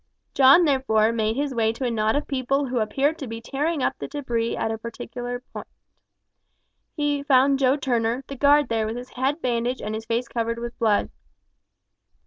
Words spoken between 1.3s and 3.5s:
his way to a knot of people who appeared to be